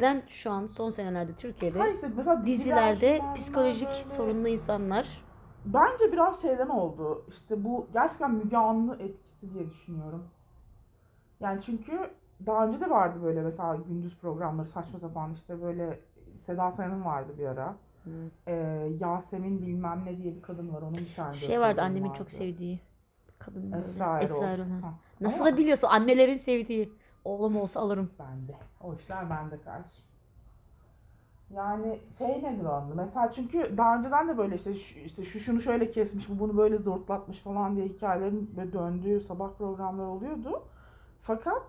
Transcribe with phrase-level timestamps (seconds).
[0.00, 5.24] Neden şu an son senelerde Türkiye'de Hayır işte mesela dizilerde diziler, psikolojik böyle- sorunlu insanlar
[5.64, 7.24] Bence biraz şeyden oldu.
[7.28, 10.24] İşte bu gerçekten Müge Anlı etkisi diye düşünüyorum.
[11.40, 12.10] Yani çünkü
[12.46, 16.00] daha önce de vardı böyle mesela gündüz programları saçma sapan işte böyle
[16.46, 17.76] Seda Sayan'ın vardı bir ara.
[18.48, 22.18] Ee, Yasemin bilmem ne diye bir kadın var onun bir tane şey vardı annemin vardı.
[22.18, 22.80] çok sevdiği
[23.38, 23.72] kadın.
[23.72, 24.36] Esra Erol.
[24.36, 24.64] Esra Erol.
[25.20, 26.92] Nasıl Ama da biliyorsun annelerin sevdiği.
[27.24, 28.10] Oğlum olsa alırım.
[28.18, 28.52] bende.
[28.80, 30.00] O işler bende karşı.
[31.54, 32.94] Yani şey nedir o anda?
[32.94, 36.56] Mesela çünkü daha önceden de böyle işte şu, işte şu şunu şöyle kesmiş, bu bunu
[36.56, 40.62] böyle zortlatmış falan diye hikayelerin böyle döndüğü sabah programları oluyordu.
[41.22, 41.62] Fakat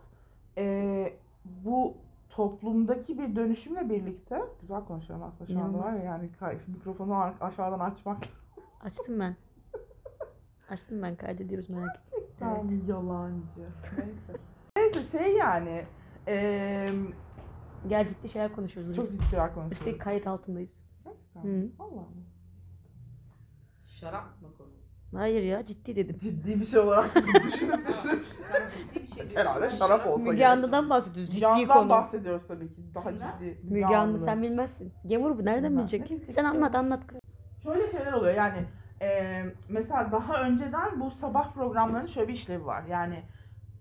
[0.57, 1.13] eee,
[1.45, 1.93] bu
[2.29, 6.29] toplumdaki bir dönüşümle birlikte güzel konuşuyorum aslında şu anda var ya yani
[6.67, 8.17] mikrofonu aşağıdan açmak
[8.83, 9.35] Açtım ben.
[10.69, 12.11] Açtım ben kaydediyoruz merak etme.
[12.11, 13.69] gerçekten yalancı.
[13.97, 14.33] Neyse.
[14.77, 15.85] Neyse şey yani
[16.27, 16.93] eee,
[17.87, 18.95] Gel ciddi şeyler konuşuyoruz.
[18.95, 19.77] çok ciddi şeyler konuşuyoruz.
[19.79, 20.71] Üstelik kayıt altındayız.
[21.05, 21.41] Gerçekten.
[21.41, 21.69] Hı.
[21.79, 22.23] Vallahi mi?
[23.99, 24.67] Şarap mı konu?
[25.21, 26.17] Hayır ya ciddi dedim.
[26.21, 29.35] Ciddi bir şey olarak düşünüp düşünüp Sen ciddi bir şey.
[29.37, 30.47] Herhalde şarap olsa Müge gerek.
[30.51, 31.29] Anlı'dan bahsediyoruz.
[31.31, 31.89] Ciddi Candan konu.
[31.89, 32.81] bahsediyoruz tabii ki.
[32.95, 33.31] Daha Kimden?
[33.39, 33.73] ciddi.
[33.73, 34.93] Müge Anlı sen bilmezsin.
[35.07, 35.77] Gemur bu nereden Bilmem.
[35.83, 36.01] bilecek?
[36.01, 36.49] Ne bilecek Sen ya?
[36.49, 37.19] anlat anlat kız.
[37.63, 38.57] Şöyle şeyler oluyor yani
[39.01, 42.83] e, mesela daha önceden bu sabah programlarının şöyle bir işlevi var.
[42.89, 43.23] Yani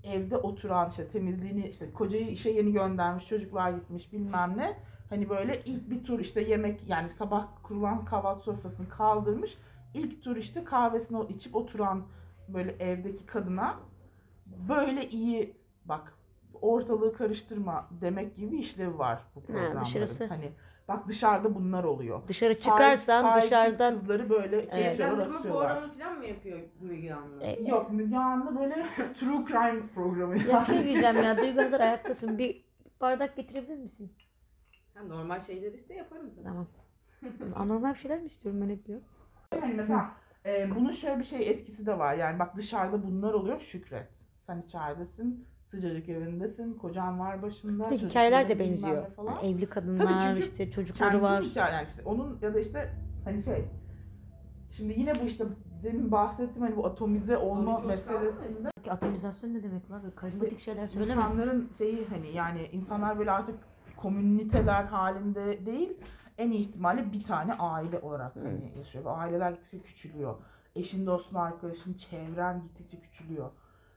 [0.05, 4.77] evde oturan işte temizliğini işte kocayı işe yeni göndermiş çocuklar gitmiş bilmem ne.
[5.11, 9.59] Hani böyle ilk bir tur işte yemek yani sabah kurulan kahvaltı sofrasını kaldırmış.
[9.95, 12.03] İlk tur işte kahvesini içip oturan
[12.49, 13.77] böyle evdeki kadına
[14.69, 16.15] böyle iyi bak
[16.63, 19.85] ortalığı karıştırma demek gibi işlevi var bu programların.
[19.85, 20.27] dışarısı.
[20.27, 20.53] Hani
[20.91, 22.21] bak dışarıda bunlar oluyor.
[22.29, 25.01] Dışarı Sahip- çıkarsan sahipsiz dışarıdan kızları böyle Evet.
[25.01, 25.29] asıyorlar.
[25.43, 27.43] programı falan mı yapıyor Müge Anlı?
[27.45, 28.75] E, Yok Müge Anlı böyle
[29.21, 32.39] true crime programı ya şey diyeceğim ya Duygu hazır ayaktasın.
[32.39, 32.65] Bir
[33.01, 34.13] bardak getirebilir misin?
[34.95, 36.45] Ha, normal şeyler iste yaparım sana.
[36.45, 36.67] Tamam.
[37.57, 39.01] Anormal bir şeyler mi istiyorum ben hep diyor.
[39.61, 40.11] Hani mesela
[40.47, 42.15] e, bunun şöyle bir şey etkisi de var.
[42.15, 44.09] Yani bak dışarıda bunlar oluyor şükret.
[44.47, 47.91] Sen içeridesin, sıcacık evindesin, kocan var başında.
[47.91, 49.07] De hikayeler de benziyor.
[49.07, 49.33] Falan.
[49.33, 51.43] Yani evli kadınlar, işte çocukları Kendi var.
[51.43, 52.91] hikaye yani işte onun ya da işte
[53.25, 53.65] hani şey
[54.71, 55.45] Şimdi yine bu işte
[55.83, 60.03] demin bahsettiğim hani bu atomize olma olsa meselesinde Atomizasyon ne demek lan?
[60.17, 61.13] Karizmatik şeyler söyleme.
[61.13, 63.55] İnsanların şeyi hani yani insanlar böyle artık
[63.97, 65.97] komüniteler halinde değil
[66.39, 69.05] en iyi ihtimalle bir tane aile olarak hani yaşıyor.
[69.05, 70.35] Ve aileler gittikçe küçülüyor.
[70.77, 73.51] Eşin, dostun, arkadaşın, çevren gittikçe küçülüyor.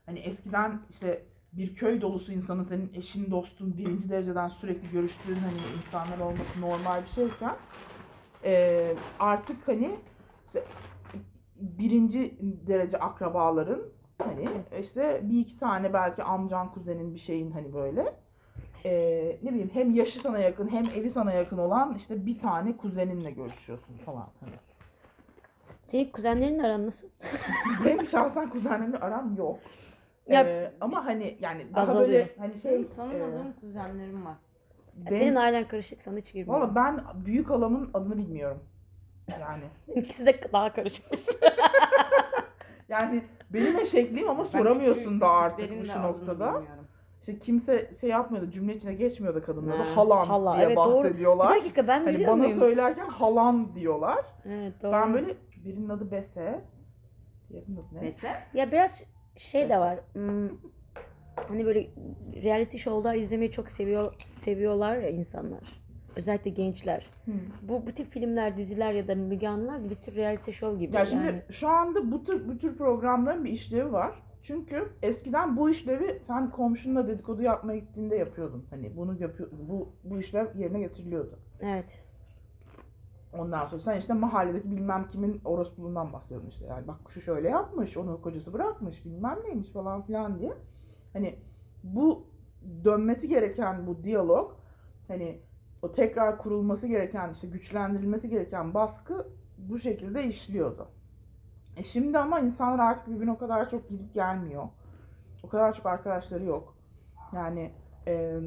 [0.06, 1.24] Hani eskiden işte
[1.58, 7.04] bir köy dolusu insanın senin eşin, dostun birinci dereceden sürekli görüştüğün hani insanlar olması normal
[7.04, 7.56] bir şeyken
[8.44, 10.00] eee, artık hani
[10.46, 10.68] işte
[11.56, 12.38] birinci
[12.68, 13.82] derece akrabaların
[14.24, 18.16] hani işte bir iki tane belki amcan kuzenin bir şeyin hani böyle
[18.86, 22.78] eee, ne bileyim hem yaşı sana yakın hem evi sana yakın olan işte bir tane
[22.78, 24.30] kuzeninle görüşüyorsun falan.
[24.40, 24.54] Hani.
[25.86, 27.08] Senin kuzenlerin aran nasıl?
[27.86, 29.60] Benim şahsen kuzenlerimle aram yok.
[30.28, 32.26] Ya- Eee, ama hani yani daha böyle oluyor.
[32.38, 34.36] hani şey Benim tanımadığım kuzenlerim var.
[35.06, 36.60] Ya ben- Senin ailen karışık sana hiç girmiyor.
[36.62, 38.64] Valla ben büyük halamın adını bilmiyorum.
[39.40, 39.64] Yani
[39.96, 41.06] İkisi de daha karışık.
[42.90, 46.62] yani benim eşekliğim ama Ben soramıyorsun da artık bu şu noktada.
[47.20, 50.98] İşte kimse şey yapmıyordu, cümle içine geçmiyordu kadınlara da Ha, halan hala, diye evet, doğru.
[51.00, 51.56] Bir bahsediyorlar.
[51.56, 52.60] dakika ben Hani biliyor bana muyum?
[52.60, 54.26] söylerken halan diyorlar.
[54.46, 54.92] Evet doğru.
[54.92, 55.36] Ben böyle
[55.66, 56.62] birinin adı Bese,
[57.50, 58.02] diğerinin adı ne?
[58.02, 59.02] Mesela Ya biraz
[59.38, 60.00] şey de var.
[60.14, 60.50] hmm,
[61.48, 61.88] Hani böyle
[62.44, 65.84] reality show'lar izlemeyi çok seviyor seviyorlar ya insanlar.
[66.16, 67.10] Özellikle gençler.
[67.26, 67.32] Hı.
[67.62, 70.96] Bu bu tip filmler, diziler ya da Müge Anlılar bir tür reality show gibi.
[70.96, 71.42] Ya şimdi yani.
[71.50, 74.12] şu anda bu tür, bu tür programların bir işlevi var.
[74.44, 78.66] Çünkü eskiden bu işlevi sen komşunla dedikodu yapmaya gittiğinde yapıyordun.
[78.70, 81.40] Hani bunu yapıyor, bu bu işlev yerine getiriliyordu.
[81.62, 81.86] Evet.
[83.38, 86.66] Ondan sonra sen işte mahalledeki bilmem kimin orospuluğundan bahsediyordun işte.
[86.66, 90.54] Yani bak şu şöyle yapmış, onu kocası bırakmış, bilmem neymiş falan filan diye.
[91.14, 91.36] Hani
[91.84, 92.28] bu
[92.84, 94.52] dönmesi gereken bu diyalog,
[95.08, 95.40] hani
[95.82, 99.28] o tekrar kurulması gereken, işte güçlendirilmesi gereken baskı
[99.58, 100.88] bu şekilde işliyordu.
[101.78, 104.64] E şimdi ama insanlar artık birbirine o kadar çok gidip gelmiyor.
[105.44, 106.76] O kadar çok arkadaşları yok.
[107.34, 107.72] Yani
[108.08, 108.40] e,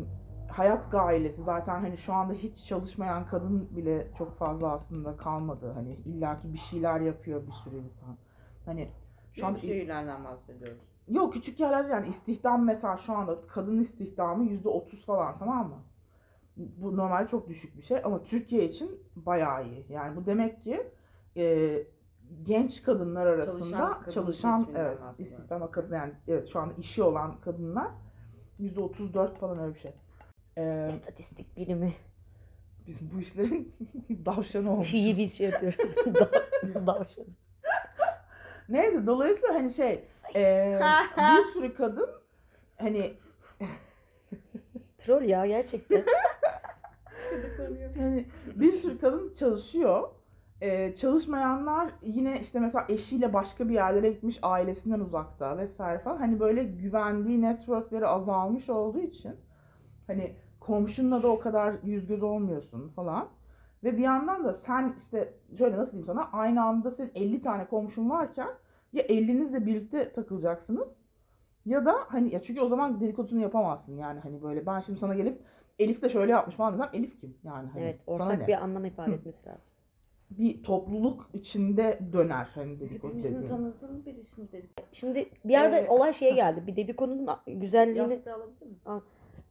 [0.56, 5.72] hayat gailesi zaten hani şu anda hiç çalışmayan kadın bile çok fazla aslında kalmadı.
[5.74, 8.16] Hani illaki bir şeyler yapıyor bir sürü insan.
[8.64, 8.88] Hani
[9.32, 10.78] şu anda büyük şehirlerden bahsediyoruz.
[11.08, 15.78] yok küçük yerlerde yani istihdam mesela şu anda kadın istihdamı yüzde otuz falan tamam mı?
[16.56, 19.86] Bu normal çok düşük bir şey ama Türkiye için bayağı iyi.
[19.88, 20.90] Yani bu demek ki
[21.36, 21.76] e,
[22.42, 27.40] genç kadınlar arasında Çalışan kadın çalışan evet istihdama kadın yani evet şu anda işi olan
[27.40, 27.88] kadınlar
[28.58, 29.92] yüzde otuz dört falan öyle bir şey.
[30.58, 31.92] Ee, İstatistik bilimi.
[32.86, 33.74] biz bu işlerin
[34.26, 34.90] davşanı olmuş.
[34.90, 35.78] Tüyü biz şey yapıyoruz.
[36.14, 37.24] Da- Davşan.
[38.68, 40.04] Neyse dolayısıyla hani şey
[40.36, 40.78] e,
[41.18, 42.08] bir sürü kadın
[42.76, 43.12] hani
[44.98, 46.04] Troll ya gerçekten.
[47.98, 50.08] hani bir sürü kadın çalışıyor.
[50.60, 56.16] E, çalışmayanlar yine işte mesela eşiyle başka bir yerlere gitmiş ailesinden uzakta vesaire falan.
[56.16, 59.36] Hani böyle güvendiği networkleri azalmış olduğu için
[60.06, 60.32] hani
[60.66, 63.28] komşunla da o kadar yüz göz olmuyorsun falan.
[63.84, 67.66] Ve bir yandan da sen işte şöyle nasıl diyeyim sana aynı anda senin 50 tane
[67.66, 68.48] komşun varken
[68.92, 70.88] ya 50'nizle birlikte takılacaksınız
[71.66, 75.14] ya da hani ya çünkü o zaman dedikodusunu yapamazsın yani hani böyle ben şimdi sana
[75.14, 75.40] gelip
[75.78, 78.46] Elif de şöyle yapmış falan desem Elif kim yani hani Evet sana ortak ne?
[78.46, 79.14] bir anlam ifade Hı.
[79.14, 79.60] etmesi lazım.
[80.30, 83.48] bir topluluk içinde döner hani dedikodu Hepimizin dediğin.
[83.48, 84.70] tanıdığım birisini dedik.
[84.92, 86.66] Şimdi bir yerde Ee, olay şeye geldi.
[86.66, 88.78] Bir dedikodunun güzelliğini Yastığı alabilir miyim?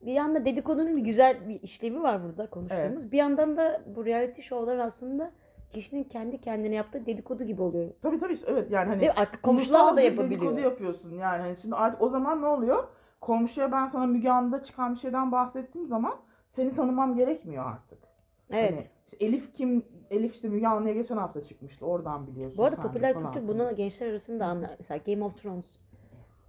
[0.05, 3.11] Bir yanda dedikodunun bir güzel bir işlevi var burada konuştuğumuz.
[3.11, 5.31] Bir yandan da bu reality show'lar aslında
[5.69, 7.91] kişinin kendi kendine yaptığı dedikodu gibi oluyor.
[8.01, 10.41] Tabii tabii işte evet yani hani arka komşularla da yapabiliyor.
[10.41, 12.87] dedikodu yapıyorsun yani Hani şimdi artık o zaman ne oluyor?
[13.21, 16.15] Komşuya ben sana Müge Anlı'da çıkan bir şeyden bahsettiğim zaman
[16.55, 17.99] seni tanımam gerekmiyor artık.
[18.49, 18.71] Evet.
[18.71, 19.85] Hani işte Elif kim?
[20.11, 21.85] Elif işte Müge Anlı'ya geçen hafta çıkmıştı.
[21.85, 22.57] Oradan biliyorsun.
[22.57, 24.75] Bu arada popüler kültür buna gençler arasında anla.
[24.79, 25.79] Mesela Game of Thrones.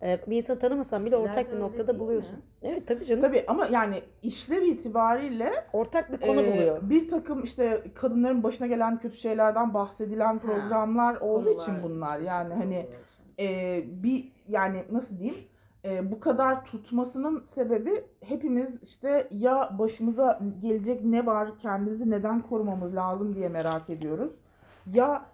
[0.03, 2.33] Ee, bir insanı tanımasan bile ortak bir noktada buluyorsun.
[2.33, 2.43] mi?
[2.63, 3.23] Evet tabii canım.
[3.23, 6.79] Tabii ama yani işlev itibariyle Ortak bir konu Ee, buluyor.
[6.83, 12.19] Bir takım işte kadınların başına gelen kötü şeylerden bahsedilen programlar olduğu için Konular bunlar.
[12.21, 12.87] Yani hani
[13.39, 15.45] e, bir yani nasıl diyeyim
[15.85, 22.95] e, bu kadar tutmasının sebebi hepimiz işte ya başımıza gelecek ne var kendimizi neden korumamız
[22.97, 24.33] lazım diye merak ediyoruz.
[24.93, 25.27] Ya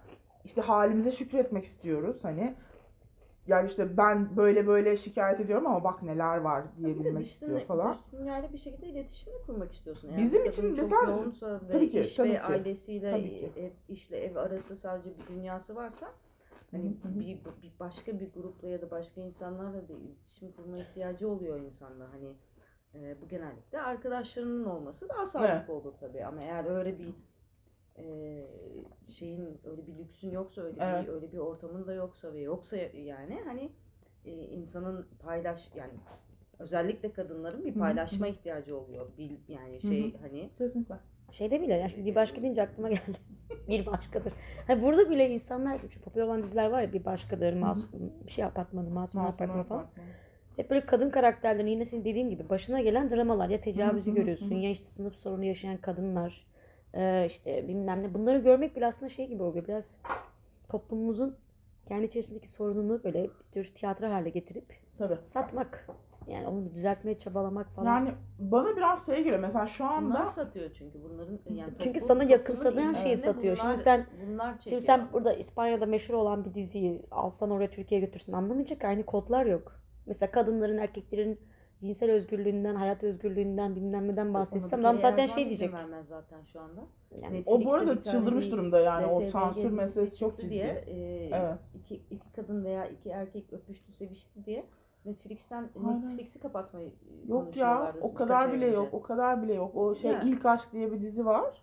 [0.44, 2.54] işte halimize şükretmek istiyoruz hani
[3.46, 7.96] yani işte ben böyle böyle şikayet ediyorum ama bak neler var diyebilmek istiyor falan.
[8.12, 10.10] dünyayla bir şekilde iletişim kurmak istiyorsun.
[10.16, 11.06] Bizim bir için mesela-
[11.72, 12.42] Tabii ki, iş tabii ve ki.
[12.42, 13.52] ailesiyle Tabii ki.
[13.56, 16.08] ev, işle ev arası sadece bir dünyası varsa
[16.70, 21.60] hani bir, bir başka bir grupla ya da başka insanlarla da iletişim kurma ihtiyacı oluyor
[21.60, 22.06] insanda.
[22.12, 22.28] Hani
[22.94, 27.14] e, bu genellikle arkadaşlarının olması daha sağlıklı olur tabii ama eğer öyle bir
[27.98, 28.04] e,
[29.18, 31.08] şeyin öyle bir lüksün yoksa öyle Evet.
[31.08, 33.72] bir öyle bir ortamın da yoksa ve yoksa yani hani
[34.24, 35.92] e, insanın paylaş yani
[36.58, 39.06] özellikle kadınların bir paylaşma ihtiyacı oluyor.
[39.18, 40.94] Bil, yani şey hani Kesinlikle.
[41.32, 43.18] Şeyde bile ya şimdi bir başka deyince aklıma geldi.
[43.68, 44.32] bir başkadır.
[44.66, 48.44] Hani burada bile insanlar şu popüler olan diziler var ya bir başkadır, masum bir şey
[48.44, 49.86] apartmanı, masum apartmanı falan.
[50.56, 54.70] Hep böyle kadın karakterlerin yine senin dediğin gibi başına gelen dramalar ya tecavüzü görüyorsun ya
[54.70, 56.46] işte sınıf sorunu yaşayan kadınlar
[56.94, 59.94] eee, işte bilmem ne bunları görmek bile aslında şey gibi oluyor biraz
[60.68, 61.36] toplumumuzun
[61.88, 64.64] kendi içerisindeki sorununu böyle bir tür tiyatro hale getirip
[64.98, 65.18] Tabii.
[65.26, 65.86] satmak
[66.26, 67.86] yani onu düzeltmeye çabalamak falan.
[67.86, 72.06] Yani bana biraz şey geliyor mesela şu anda bunlar satıyor çünkü bunların yani Çünkü toplum-
[72.06, 73.56] sana yakın toplumun sadan şeyi satıyor.
[73.56, 74.70] Şimdi bunlar- sen- bunlar çekiyor.
[74.70, 79.46] Şimdi sen burada İspanya'da meşhur olan bir diziyi alsan oraya Türkiye'ye götürsen anlamayacak aynı kodlar
[79.46, 79.80] yok.
[80.06, 81.40] Mesela kadınların, erkeklerin
[81.82, 85.73] cinsel özgürlüğünden, hayat özgürlüğünden bilmem neden bahsetsem adam zaten şey diyecek.
[85.73, 86.81] vermez zaten şu anda.
[87.23, 90.31] Yani o bu arada bir tane çıldırmış bir durumda yani o BTV sansür meselesi çok
[90.31, 90.50] çıktı ciddi.
[90.50, 91.58] diye e, Evet.
[91.75, 94.64] iki, iki kadın veya iki erkek öpüştü sevişti diye
[95.05, 96.08] Netflix'ten Aynen.
[96.08, 98.77] Netflix'i kapatmayı e, Yok ya konuşuyorlardı o birkaç kadar bile önce.
[98.77, 99.77] yok o kadar bile yok.
[99.77, 100.15] O şey.
[100.24, 101.62] İlk Aşk diye bir dizi var.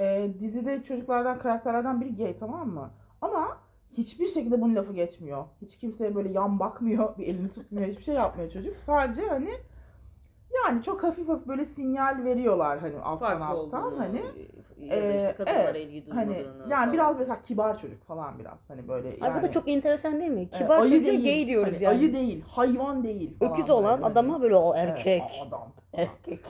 [0.00, 2.90] Ee, dizide çocuklardan karakterlerden biri gay tamam mı?
[3.20, 3.58] Ama
[3.98, 5.44] hiçbir şekilde bunun lafı geçmiyor.
[5.62, 8.76] Hiç kimseye böyle yan bakmıyor, bir elini tutmuyor, hiçbir şey yapmıyor çocuk.
[8.86, 9.50] Sadece hani
[10.64, 14.22] yani çok hafif hafif böyle sinyal veriyorlar hani alttan Farklı alttan olduğunu, hani.
[14.78, 16.92] ya da işte Ee, kadınlara evet, ilgi Hani yani falan.
[16.92, 19.38] biraz mesela kibar çocuk falan biraz hani böyle Ay yani.
[19.38, 20.40] bu da çok enteresan değil mi?
[20.42, 21.98] e, Kibar ayı çocuğa değil, gay diyoruz hani yani.
[21.98, 23.52] Ayı değil, hayvan değil falan.
[23.52, 24.12] Öküz olan böyle hani.
[24.12, 25.22] adama böyle o Evet, erkek.
[25.48, 25.50] adam.
[25.50, 25.72] falan.
[25.94, 26.40] Erkek.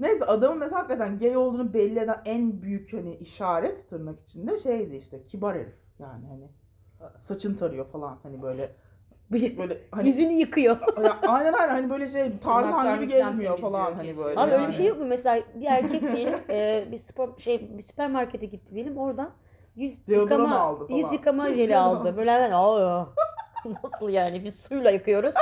[0.00, 4.96] Neyse adamın mesela hakikaten gay olduğunu belli eden en büyük hani işaret tırnak içinde şeydi
[4.96, 6.48] işte kibar herif yani hani
[7.28, 8.70] saçın tarıyor falan hani böyle
[9.32, 10.76] böyle hani Yüzünü yıkıyor.
[11.04, 14.40] Ya, aynen aynen hani böyle şey Tarzan gibi falan gezmiyor falan hani böyle.
[14.40, 14.74] Abi öyle bir yani.
[14.74, 15.04] şey yok mu?
[15.06, 19.30] Mesela bir erkek diyelim e, bir spor şey bir süpermarkete gitti diyelim oradan
[19.76, 20.98] yüz Deodorant yıkama aldı falan.
[20.98, 22.16] yüz yıkama jeli aldı.
[22.16, 23.06] Böyle hemen aa
[23.84, 25.34] nasıl yani biz suyla yıkıyoruz.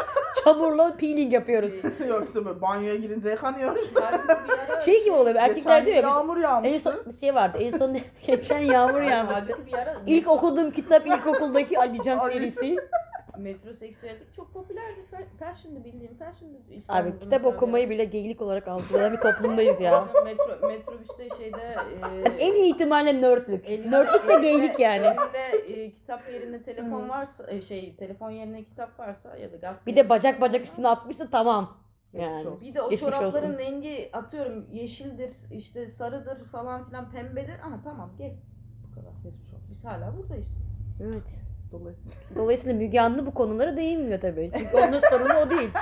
[0.45, 1.73] Çamurla peeling yapıyoruz.
[2.09, 3.79] Yok işte böyle banyoya girince ara
[4.85, 6.81] Şey gibi oluyor erkekler diyor ya yağmur en yağmıştı.
[6.81, 7.97] son bir şey vardı en son
[8.27, 9.67] geçen yağmur yağmıştı.
[9.67, 12.77] Bir ara İlk okuduğum kitap ilkokuldaki Ali Can serisi.
[13.39, 15.01] Metroseksüellik çok popülerdi.
[15.13, 16.57] Fa- Fashion'dı bildiğim fashion'dı.
[16.89, 20.09] Abi kitap mesela okumayı bir bile geylik olarak algılayan bir toplumdayız ya.
[20.25, 21.77] Metro, metrobüste şeyde
[22.27, 23.65] e, En iyi ihtimalle nörtlük.
[23.69, 25.07] elinde- Nörtlük ve elinde- geylik yani.
[25.07, 27.09] Elinde e, kitap yerine telefon Hı.
[27.09, 29.87] varsa e, şey telefon yerine kitap varsa ya da gazete.
[29.87, 31.77] Bir de bacak bacak üstüne atmışsa tamam.
[32.13, 32.47] Yani.
[32.61, 33.59] Bir de o Geçmiş çorapların olsun.
[33.59, 37.55] rengi atıyorum yeşildir, işte sarıdır falan filan pembedir.
[37.61, 38.33] Aha tamam gel.
[38.91, 39.13] Bu kadar.
[39.71, 40.59] Biz hala buradayız.
[41.03, 41.23] Evet.
[41.73, 42.17] Dolayısıyla.
[42.37, 44.51] Dolayısıyla Müge Anlı bu konulara değinmiyor tabii.
[44.59, 45.71] Çünkü onun sorunu o değil.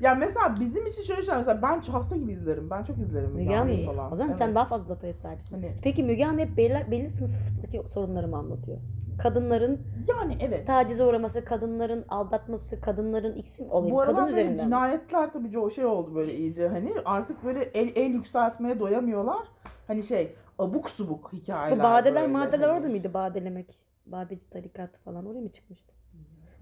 [0.00, 2.70] Ya mesela bizim için şöyle şeyler mesela ben hasta gibi izlerim.
[2.70, 3.60] Ben çok izlerim Müge Anlı.
[3.60, 4.12] Anlı'yı falan.
[4.12, 4.38] O zaman Evet.
[4.38, 5.54] sen daha fazla dataya sahipsin.
[5.56, 8.78] Hani Peki Müge Anlı hep belli, belli sınıftaki sorunları mı anlatıyor?
[9.18, 10.66] Kadınların yani evet.
[10.66, 13.96] tacize uğraması, kadınların aldatması, kadınların ikisi olayım.
[13.96, 14.56] Bu Kadın aralar böyle üzerinden.
[14.56, 14.68] mi?
[14.68, 19.42] cinayetler tabii o şey oldu böyle iyice hani artık böyle el el yükseltmeye doyamıyorlar.
[19.86, 22.78] Hani şey abuk subuk hikayeler Bu badeler böyle madeler hani.
[22.78, 23.14] orada mıydı?
[23.14, 23.89] Badelemek.
[24.06, 25.92] Badeci tarikatı falan oraya mı çıkmıştı?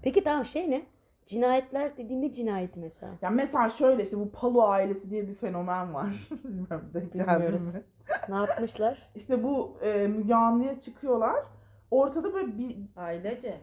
[0.01, 0.85] Peki tamam şey ne?
[1.27, 3.13] Cinayetler dediğinde cinayeti mesela.
[3.21, 6.29] Ya mesela şöyle işte bu Palu ailesi diye bir fenomen var.
[6.43, 7.61] Bilmem denk Bilmiyoruz.
[7.61, 7.83] mi?
[8.29, 9.09] Ne yapmışlar?
[9.15, 11.43] İşte bu e, Müge Anlı'ya çıkıyorlar.
[11.91, 13.57] Ortada böyle bir Ailece.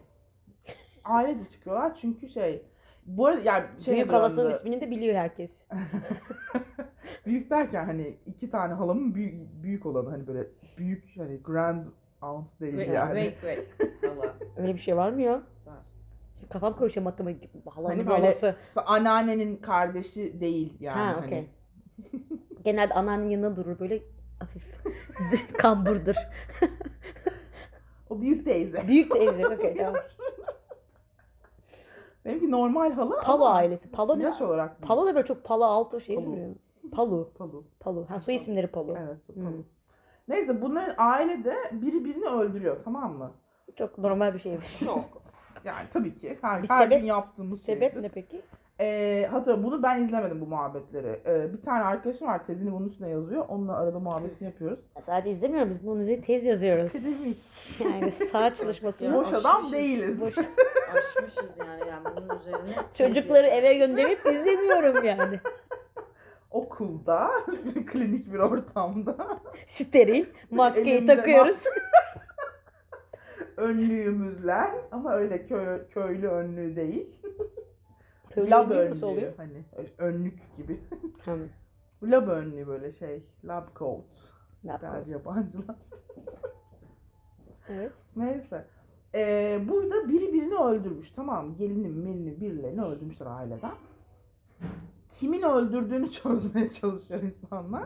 [1.05, 2.61] ailece çıkıyorlar çünkü şey
[3.05, 5.61] bu arada yani şey Büyük halasının ismini de biliyor herkes.
[7.25, 11.85] büyük derken hani iki tane halamın büyük, büyük olanı hani böyle büyük hani grand
[12.21, 13.33] aunt değil Wait, yani.
[13.39, 13.91] wait, wait.
[14.11, 14.35] Allah.
[14.57, 15.33] Öyle bir şey var mı ya?
[15.65, 15.77] Var.
[16.39, 17.49] Şimdi kafam karışıyor matematik.
[17.69, 18.55] Halanın Hani böyle- halası.
[18.75, 20.97] Anneannenin kardeşi değil yani.
[20.97, 21.25] ha hani.
[21.25, 21.47] okey.
[22.63, 24.03] Genelde anneannenin yanında durur böyle
[24.39, 24.63] hafif
[25.57, 26.15] kamburdur.
[28.09, 28.87] O büyük teyze.
[28.87, 29.95] Büyük teyze okey tamam.
[32.25, 33.91] Benimki normal hala Palo ama ailesi.
[33.91, 34.23] Palo ne?
[34.23, 34.87] yaş olarak büyük.
[34.87, 36.25] Palo da böyle çok palo alto şey Palu.
[36.25, 36.55] duruyor.
[36.91, 37.31] Palu.
[37.37, 37.63] Palu.
[37.79, 38.05] Palu.
[38.09, 38.95] Ha soy isimleri Palu.
[38.99, 39.17] Evet.
[39.37, 39.63] Hmm.
[40.27, 43.31] Neyse bunların ailede biri birini öldürüyor tamam mı?
[43.77, 44.57] Çok normal bir şey.
[44.79, 45.05] Şok.
[45.65, 48.03] Yani tabii ki her, Bir her sebep- gün yaptığımız Sebep şeydir.
[48.03, 48.41] ne peki?
[48.79, 51.19] Ee, hatta bunu ben izlemedim bu muhabbetleri.
[51.25, 53.45] Ee, bir tane arkadaşım var tezini bunun üstüne yazıyor.
[53.49, 54.79] Onunla arada muhabbetini yapıyoruz.
[55.01, 56.91] Sadece izlemiyoruz biz bunun üzerine tez yazıyoruz.
[57.83, 59.13] Yani saat çalışmasını.
[59.13, 60.21] Boş adam değiliz.
[60.21, 60.37] Boş-
[60.93, 62.75] Aşmışız yani yani bunun üzerine.
[62.93, 65.39] Çocukları eve gönderip izlemiyorum yani.
[66.57, 67.31] Okulda,
[67.91, 70.25] klinik bir ortamda Steril.
[70.51, 71.57] Maskeyi Elimde takıyoruz.
[73.57, 74.61] önlüğümüzle
[74.91, 77.07] ama öyle köy, köylü önlüğü değil.
[78.29, 79.33] Köylü lab önlüğü nasıl oluyor?
[79.37, 79.63] hani
[79.97, 80.79] önlük gibi.
[81.25, 81.37] Hı.
[82.03, 84.03] lab önlüğü böyle şey, lab coat
[84.63, 85.11] der yapalım?
[85.11, 85.75] yabancılar.
[87.69, 87.91] Evet.
[88.15, 88.65] Neyse.
[89.15, 91.55] Ee, burada biri birini öldürmüş tamam mı?
[91.57, 93.71] Gelini melini birilerini öldürmüşler aileden.
[95.19, 97.83] Kimin öldürdüğünü çözmeye çalışıyor insanlar.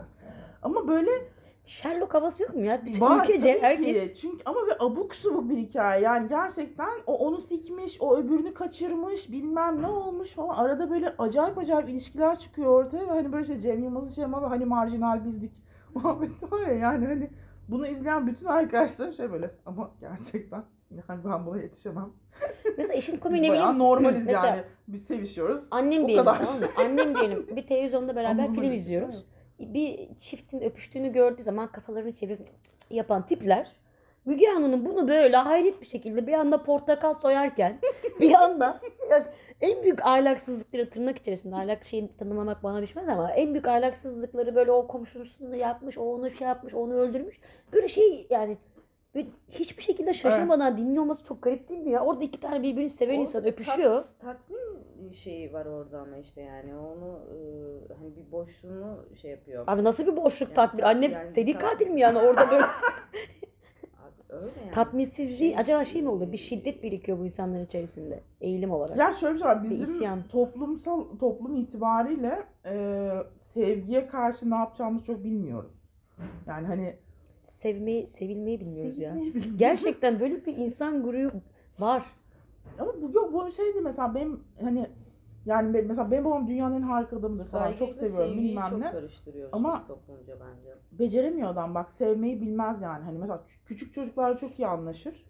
[0.62, 1.10] Ama böyle
[1.66, 2.86] Sherlock havası yok mu ya?
[2.86, 3.62] Bütün var ülkece tabii ki.
[3.62, 4.20] herkes.
[4.20, 6.02] Çünkü ama bir abuk subuk bir hikaye.
[6.02, 10.56] Yani gerçekten o onu sikmiş, o öbürünü kaçırmış, bilmem ne olmuş falan.
[10.56, 14.50] Arada böyle acayip acayip ilişkiler çıkıyor ortaya ve hani böyle şey Cem Yılmaz'ın şey ama
[14.50, 15.52] hani marjinal bizlik
[15.94, 17.30] muhabbeti var ya yani hani
[17.68, 20.64] bunu izleyen bütün arkadaşlarım şey böyle ama gerçekten
[21.08, 22.10] yani ben buna yetişemem.
[22.78, 23.78] Mesela işin Biz komiği ne biliyor musun?
[23.78, 24.62] normaliz Mesela yani.
[24.88, 25.64] Biz sevişiyoruz.
[25.70, 26.38] Annem O diyelim kadar.
[26.38, 26.66] tamam mı?
[26.76, 29.24] Annem diyelim bir televizyonda beraber Ama film izliyoruz.
[29.58, 32.40] Bir çiftin öpüştüğünü gördüğü zaman kafalarını çevirip
[32.90, 33.72] yapan tipler
[34.24, 37.78] Müge Anlı'nın bunu böyle hayret bir şekilde bir anda portakal soyarken
[38.20, 38.80] bir anda
[39.10, 39.24] yani
[39.60, 44.72] en büyük ahlaksızlıkları tırnak içerisinde ahlak şeyini tanımlamak bana düşmez ama en büyük ahlaksızlıkları böyle
[44.72, 47.40] o komşusunu yapmış, o onu şey yapmış, onu öldürmüş.
[47.72, 48.56] Böyle şey yani
[49.14, 52.04] böyle hiçbir şekilde şaşırmadan dinliyor olması çok garip değil mi ya?
[52.04, 54.04] Orada iki tane birbirini seven O insan tat- öpüşüyor.
[54.18, 54.58] tatmin
[55.12, 57.36] şeyi var orada ama işte yani onu e,
[57.98, 59.64] hani bir boşluğunu şey yapıyor.
[59.66, 60.80] Abi nasıl bir boşluk Yani tatmin?
[60.82, 62.64] tat- Annem yani seri tat- katil mi yani orada böyle
[64.02, 64.74] Abi öyle yani.
[64.74, 66.32] tatminsizliği Şey- acaba şey mi oluyor?
[66.32, 68.96] Bir şiddet birikiyor bu insanların içerisinde eğilim olarak.
[68.96, 69.70] Ya şöyle bir şey var.
[69.70, 70.22] Bizim isyan.
[70.32, 73.10] toplumsal toplum itibariyle e,
[73.54, 75.70] sevgiye karşı ne yapacağımızı çok bilmiyoruz.
[76.46, 76.96] Yani hani
[77.62, 79.10] Sevmeyi, sevilmeyi bilmiyoruz ya.
[79.10, 79.58] Sevmeyi bilmiyoruz.
[79.58, 81.40] Gerçekten böyle bir insan grubu
[81.78, 82.06] var.
[82.78, 84.86] Ama bu yok bu şeydi mesela benim hani
[85.46, 88.90] yani be- mesela benim babam dünyanın en harika adamıdır falan çok seviyorum bilmem çok ne.
[88.90, 90.70] karıştırıyoruz Ama- biz toplumca bence.
[90.92, 93.04] Beceremiyor adam bak sevmeyi bilmez yani.
[93.04, 95.24] Hani mesela kü- küçük çocuklarla çok iyi anlaşır.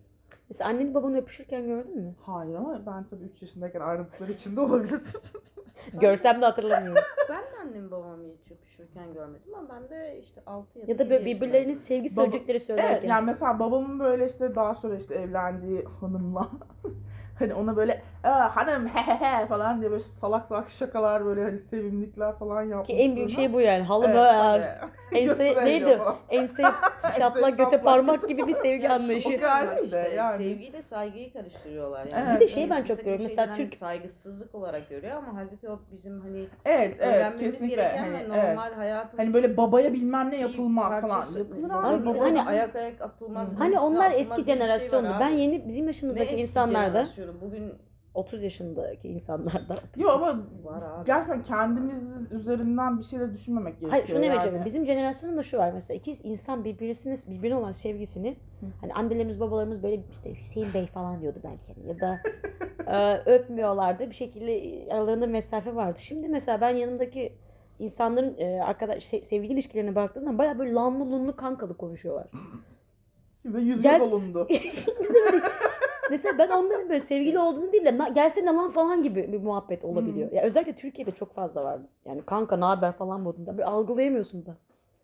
[0.51, 2.15] Mesela anneni babanı öpüşürken gördün mü?
[2.23, 5.01] Hayır ama ben tabii 3 yaşındayken ayrıntıları içinde olabilir.
[6.01, 7.03] Görsem de hatırlamıyorum.
[7.29, 10.99] Ben de annem babamı hiç öpüşürken görmedim ama ben de işte 6 ya da ya
[10.99, 12.93] da böyle birbirlerinin sevgi Baba- sözcükleri söylerken.
[12.93, 16.49] Evet yani mesela babamın böyle işte daha sonra işte evlendiği hanımla
[17.39, 21.43] hani ona böyle Aa, hanım he he he falan diye böyle salak salak şakalar böyle
[21.45, 22.87] hani sevimlikler falan yapmış.
[22.87, 23.83] Ki en büyük şey bu yani.
[23.83, 24.79] Halı Evet, böyle.
[25.15, 25.99] Ense neydi?
[26.31, 26.63] Ense
[27.19, 29.29] şaplak göte parmak gibi bir sevgi anlayışı.
[29.29, 30.39] de işte, yani.
[30.45, 32.25] Sevgiyle saygıyı karıştırıyorlar yani.
[32.29, 32.71] Evet, Bir de şeyi evet.
[32.77, 33.25] ben Bir çok görüyorum.
[33.25, 37.77] Mesela hani Türk saygısızlık olarak görüyor ama halbuki o bizim hani Evet evet öğrenmemiz kesinlikle
[37.77, 38.29] gereken hani, ve evet.
[38.57, 41.27] normal hayatımız Hani böyle babaya bilmem ne yapılmaz falan.
[41.39, 42.07] Yapılır Baba- abi.
[42.07, 43.49] Biz hani- ayak ayak atılmaz.
[43.59, 45.17] Hani onlar eski şey jenerasyondu.
[45.21, 47.41] ben yeni bizim Ne yaşımızdaki eski insanlarda jenerasyonu?
[47.41, 47.73] Bugün
[48.15, 49.79] 30 yaşındaki insanlarda.
[49.97, 51.07] Yok ama Var abi.
[51.07, 53.91] gerçekten kendimiz üzerinden bir şeyler düşünmemek gerekiyor.
[53.91, 54.25] Hayır şunu yani.
[54.25, 54.65] demeyeceğim.
[54.65, 58.37] Bizim jenerasyonunda şu var mesela iki insan birbirisine birbirine olan sevgisini
[58.81, 62.21] hani annelerimiz babalarımız böyle işte Hüseyin Bey falan diyordu belki hani ya da
[62.87, 65.99] e, öpmüyorlardı bir şekilde aralarında mesafe vardı.
[66.01, 67.33] Şimdi mesela ben yanımdaki
[67.79, 72.27] insanların e, arkadaş se- sevgili ilişkilerine baktığım zaman bayağı böyle lanlı lunlu kankalı konuşuyorlar.
[73.45, 74.13] Ve yüz Gel- göz
[76.11, 79.85] mesela ben onların böyle sevgili olduğunu değil de "Na- gelsene lan falan gibi bir muhabbet
[79.85, 80.33] olabiliyor.
[80.33, 81.79] Ya özellikle Türkiye'de çok fazla var.
[82.05, 83.59] Yani kanka ne haber falan modunda.
[83.59, 84.57] Bir algılayamıyorsun da.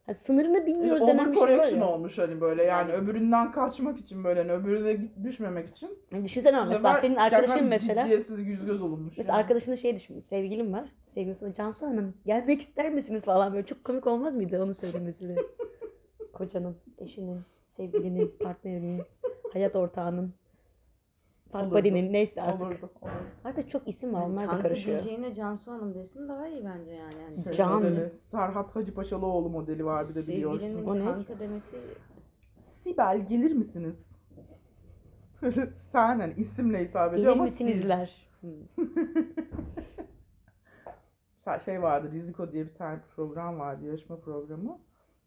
[0.08, 1.88] Yani sınırını bilmiyoruz denen bir şey var ya.
[1.88, 5.90] olmuş hani böyle yani, öbüründen kaçmak için böyle hani öbürüne git- düşmemek için.
[6.12, 8.02] Yani düşünsene Bu mesela sefer senin arkadaşın gerçekten mesela.
[8.02, 9.16] Ciddiyetsiz yüz göz olunmuş.
[9.18, 9.42] Mesela yani.
[9.42, 10.84] arkadaşının şey düşün, sevgilim var.
[11.14, 15.36] Sevgilisine Cansu Hanım gelmek ister misiniz falan böyle çok komik olmaz mıydı onu söylemesi de.
[16.32, 17.40] Kocanın, eşinin,
[17.76, 19.02] sevgilinin, partnerinin,
[19.52, 20.32] hayat ortağının,
[21.52, 22.60] Partnerinin neyse artık.
[22.60, 22.90] Olurdu.
[23.02, 23.14] olurdu.
[23.44, 25.04] Artık çok isim var Yani onlar da kanka karışıyor.
[25.04, 27.14] diyeceğine Cansu Hanım desin daha iyi bence yani.
[27.46, 30.58] yani Can modeli, Serhat Hacı Paşalıoğlu modeli var bir de biliyorsun.
[30.60, 31.76] Sevgilinin kanka demesi
[32.82, 33.94] Sibel gelir misiniz?
[35.92, 38.28] Sen hani isimle hitap ediyor Gelir ama misinizler?
[38.40, 38.68] Siz-
[41.64, 44.78] şey vardı Riziko diye bir tane program vardı yarışma programı.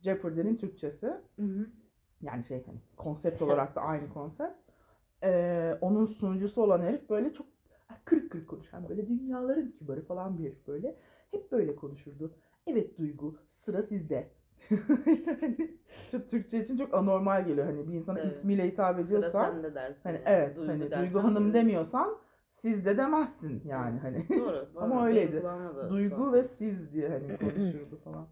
[0.02, 1.06] Jeopardy'nin Türkçesi.
[1.36, 1.66] Hı hı.
[2.22, 4.71] Yani şey hani konsept olarak da aynı konsept.
[5.24, 7.48] Ee, onun sunucusu olan herif böyle çok
[8.06, 10.96] kırık kırık konuşan böyle dünyaların kibarı falan bir herif böyle.
[11.32, 12.32] Hep böyle konuşurdu.
[12.68, 14.28] Evet Duygu sıra sizde.
[16.12, 18.36] Şu Türkçe için çok anormal geliyor hani bir insana Evet.
[18.38, 19.52] ismiyle hitap Sıra ediyorsan.
[19.52, 20.00] sende dersin.
[20.04, 20.24] Hani yani.
[20.26, 22.18] evet Duygu hani dersen Duygu Hanım demiyorsan
[22.62, 24.30] siz de demezsin yani hani.
[24.30, 24.66] Doğru.
[24.76, 25.44] Ama öyleydi.
[25.90, 28.28] Duygu ve siz diye hani konuşurdu falan.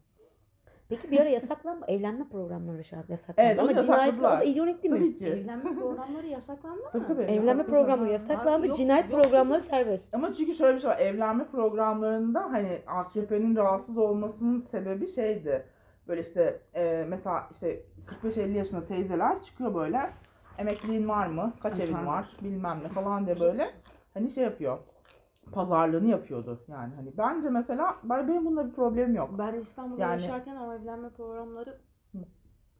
[0.89, 3.41] Peki bir ara yasaklanma, evlenme programları şahs yasaklandı.
[3.49, 4.99] Evet, Ama cinayet o da ironik değil mi?
[4.99, 5.25] Tabii ki.
[5.25, 7.07] Evlenme programları yasaklandı Tabii mı?
[7.07, 7.21] tabii.
[7.21, 7.65] Evlenme yasakladılar.
[7.65, 9.21] programları yasaklandı, Abi yok- cinayet yok.
[9.21, 10.13] programları serbest.
[10.15, 10.99] Ama çünkü şöyle bir şey var.
[10.99, 15.63] Evlenme programlarında hani AKP'nin rahatsız olmasının sebebi şeydi.
[16.07, 17.79] Böyle işte e, mesela işte
[18.23, 20.09] 45-50 yaşında teyzeler çıkıyor böyle.
[20.57, 21.53] Emekliğin var mı?
[21.61, 22.25] Kaç evin var?
[22.43, 23.69] Bilmem ne falan diye böyle.
[24.13, 24.77] Hani şey yapıyor.
[25.51, 26.93] Pazarlığını yapıyordu yani.
[26.95, 29.29] Hani bence mesela ben benim bununla bir problemim yok.
[29.37, 31.77] Ben İstanbul'da Yani- yaşarken ama evlenme programları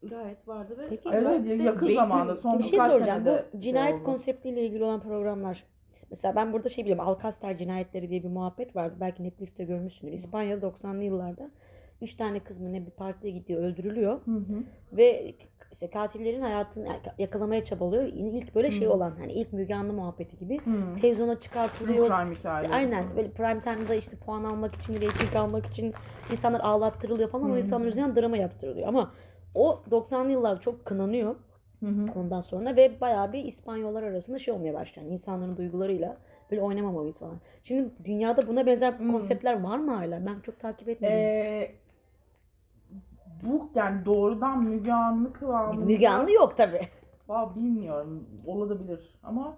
[0.10, 3.26] gayet vardı ve Peki, Evet, de yakın reyting- zamanda son Bir şey soracağım.
[3.26, 4.04] Bu şey cinayet oldu.
[4.04, 5.64] konseptiyle ilgili olan programlar.
[6.10, 7.08] Mesela ben burada şey biliyorum.
[7.08, 8.96] Alcastar cinayetleri diye bir muhabbet vardı.
[9.00, 10.14] Belki Netflix'te görmüşsündür.
[10.14, 11.50] İspanya'da 90'lı yıllarda
[12.02, 14.64] 3 tane kız mı ne bir partiye gidiyor, öldürülüyor Hı hı.
[14.94, 15.36] ve
[15.82, 16.88] işte katillerin hayatını
[17.18, 18.04] yakalamaya çabalıyor.
[18.04, 18.92] İlk böyle şey Hı.
[18.94, 21.00] olan hani ilk Müge Anlı muhabbeti gibi Hı.
[21.02, 22.06] televizyona çıkartılıyor.
[22.72, 25.94] Aynen böyle prime time'da işte puan almak için, reyting almak için
[26.32, 27.52] insanlar ağlattırılıyor falan.
[27.52, 27.60] O Hı.
[27.60, 28.88] insanlar üzerinden drama yaptırılıyor.
[28.88, 29.12] Ama
[29.56, 31.36] o 90'lı yıllarda çok kınanıyor
[31.80, 32.20] Hı hı.
[32.20, 35.06] ondan sonra ve bayağı bir İspanyollar arasında şey olmaya başlıyor.
[35.08, 36.18] Yani insanların duygularıyla
[36.52, 37.38] böyle oynamamalıyız falan.
[37.64, 39.12] Şimdi dünyada buna benzer Hmm.
[39.12, 40.26] konseptler var mı hala?
[40.26, 41.16] Ben çok takip etmedim.
[41.16, 41.72] Ee,
[43.44, 45.86] bu yani doğrudan Müge Anlı kıvamında.
[45.86, 46.88] Müge Anlı yok tabi.
[47.28, 48.28] Valla bilmiyorum.
[48.46, 49.20] Olabilir.
[49.24, 49.58] Ama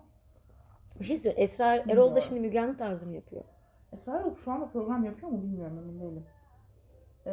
[1.00, 1.44] Bir şey söyleyeyim.
[1.44, 2.22] Esra Erol da Bilmiyorum.
[2.28, 3.44] şimdi Müge Anlı tarzı mı yapıyor?
[3.94, 6.24] Esra Erol şu anda program yapıyor mu bilmiyorum emin değilim.
[7.26, 7.32] Ee,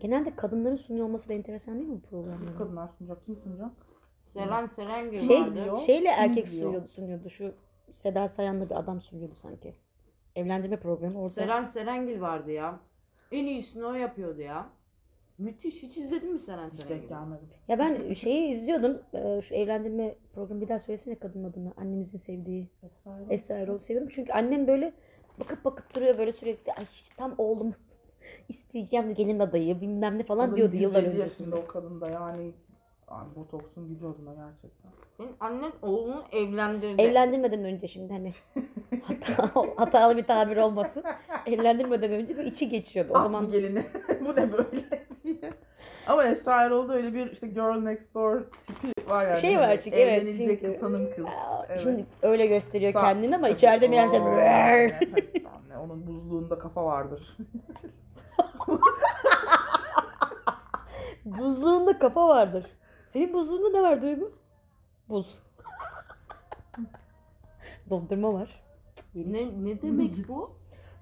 [0.00, 2.58] Genelde kadınların sunuyor olması da enteresan değil mi bu programlarda?
[2.58, 3.26] kadınlar sunacak.
[3.26, 3.70] Kim sunacak?
[4.32, 5.54] Seren Serengil Şey, vardı.
[5.54, 5.78] diyor?
[5.78, 7.30] şeyle Kim erkek sunuyordu, sunuyordu.
[7.30, 7.54] Şu
[7.92, 9.74] Seda Sayan'la bir adam sunuyordu sanki.
[10.34, 11.28] Evlendirme programı orada.
[11.34, 12.78] Seren Serengil vardı ya.
[13.32, 14.66] En iyisini o yapıyordu ya.
[15.38, 15.82] Müthiş.
[15.82, 17.48] Hiç izledin mi Seren Hiç denk gelmedim.
[17.68, 18.98] Ya ben şeyi izliyordum.
[19.14, 21.72] e, Şu evlendirme programı bir daha söylesene kadın adını.
[21.76, 22.68] Annemizin sevdiği.
[22.82, 23.30] Esra Erol.
[23.30, 24.08] Esra Erol'u seviyorum.
[24.14, 24.92] Çünkü annem böyle
[25.40, 26.72] bakıp bakıp duruyor böyle sürekli.
[26.72, 27.74] Ay tam oğlum
[28.48, 31.22] isteyeceğim gelin adayı bilmem ne falan da diyordu yıllar 107 öncesinde.
[31.22, 32.52] yaşında o kadın da yani
[33.08, 34.90] Ay, botoksun gücü adına gerçekten.
[35.16, 37.02] Senin annen oğlunu evlendirdi.
[37.02, 38.30] Evlendirmeden önce şimdi hani
[39.02, 41.02] hata, hatalı bir tabir olmasın.
[41.46, 43.12] Evlendirmeden önce bir içi geçiyordu.
[43.14, 43.82] O At zaman bu gelini.
[44.20, 45.05] bu ne böyle.
[46.06, 49.40] Ama Esra Erol'da öyle bir işte girl next door tipi var yani.
[49.40, 51.26] Şey var Hani çünkü, evet, Evlenilecek çünkü- sanım kız.
[51.68, 51.80] Evet.
[51.82, 57.36] Şimdi öyle gösteriyor Sa- kendini ama içeride meğerse anne, Onun buzluğunda kafa vardır.
[61.24, 62.66] Buzluğunda kafa vardır.
[63.12, 64.32] Senin buzluğunda ne var Duygu?
[65.08, 65.38] Buz.
[67.90, 68.62] Dondurma var.
[69.14, 70.50] Ne, ne demek bu?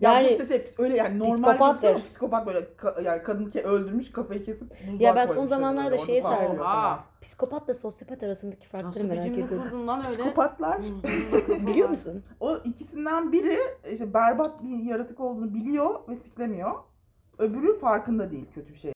[0.01, 1.73] Ya Yani- bu işte şey, öyle yani normal Psikopattır.
[1.75, 5.99] gözüküyor ama psikopat böyle ka- yani kadın ke öldürmüş kafayı kesip Ya ben son zamanlarda
[5.99, 6.57] şeye sardım.
[6.57, 6.71] falan.
[6.93, 9.87] Aa, Psikopatla sosyopat arasındaki farkları nasıl bir merak ediyorum.
[9.87, 10.09] lan öyle?
[10.17, 10.79] Psikopatlar
[11.67, 12.23] Biliyor musun?
[12.41, 13.59] o ikisinden biri
[13.93, 16.73] işte berbat bir yaratık olduğunu biliyor ve siklemiyor.
[17.39, 18.93] Öbürü farkında değil kötü bir şey.